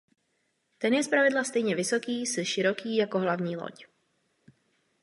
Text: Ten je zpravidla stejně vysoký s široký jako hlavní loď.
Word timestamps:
Ten 0.77 0.93
je 0.93 1.03
zpravidla 1.03 1.43
stejně 1.43 1.75
vysoký 1.75 2.25
s 2.25 2.43
široký 2.43 2.95
jako 2.95 3.19
hlavní 3.19 3.57
loď. 3.57 3.85